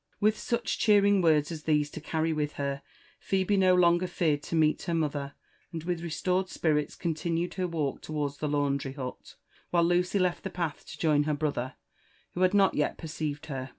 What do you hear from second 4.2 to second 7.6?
to meet her mother, and with restored spirits continued